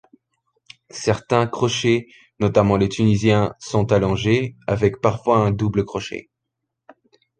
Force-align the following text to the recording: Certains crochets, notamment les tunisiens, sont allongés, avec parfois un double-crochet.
Certains 0.89 1.45
crochets, 1.45 2.07
notamment 2.39 2.75
les 2.75 2.89
tunisiens, 2.89 3.53
sont 3.59 3.91
allongés, 3.91 4.55
avec 4.65 4.99
parfois 4.99 5.37
un 5.37 5.51
double-crochet. 5.51 6.31